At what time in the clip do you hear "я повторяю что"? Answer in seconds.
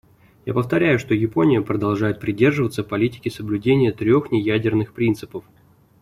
0.47-1.13